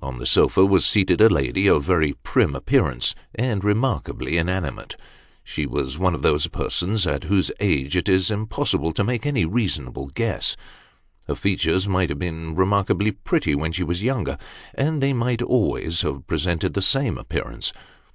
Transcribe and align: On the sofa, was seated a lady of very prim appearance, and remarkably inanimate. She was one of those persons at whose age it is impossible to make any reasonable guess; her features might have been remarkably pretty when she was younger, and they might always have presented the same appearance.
On 0.00 0.16
the 0.16 0.24
sofa, 0.24 0.64
was 0.64 0.86
seated 0.86 1.20
a 1.20 1.28
lady 1.28 1.66
of 1.68 1.84
very 1.84 2.14
prim 2.22 2.54
appearance, 2.56 3.14
and 3.34 3.62
remarkably 3.62 4.38
inanimate. 4.38 4.96
She 5.44 5.66
was 5.66 5.98
one 5.98 6.14
of 6.14 6.22
those 6.22 6.46
persons 6.46 7.06
at 7.06 7.24
whose 7.24 7.50
age 7.60 7.94
it 7.94 8.08
is 8.08 8.30
impossible 8.30 8.94
to 8.94 9.04
make 9.04 9.26
any 9.26 9.44
reasonable 9.44 10.06
guess; 10.06 10.56
her 11.28 11.34
features 11.34 11.86
might 11.86 12.08
have 12.08 12.18
been 12.18 12.54
remarkably 12.54 13.10
pretty 13.10 13.54
when 13.54 13.70
she 13.72 13.84
was 13.84 14.02
younger, 14.02 14.38
and 14.74 15.02
they 15.02 15.12
might 15.12 15.42
always 15.42 16.00
have 16.00 16.26
presented 16.26 16.72
the 16.72 16.80
same 16.80 17.18
appearance. 17.18 17.74